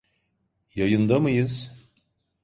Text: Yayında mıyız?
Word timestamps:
Yayında 0.75 1.19
mıyız? 1.19 1.71